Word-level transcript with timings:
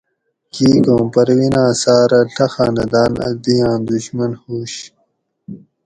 کیکوں 0.53 1.03
پرویناۤں 1.13 1.71
ساۤرہ 1.81 2.21
ڷہ 2.35 2.45
خاندان 2.53 3.11
اکدیاۤں 3.27 3.77
دشمن 3.89 4.31
ہُوش 4.41 4.73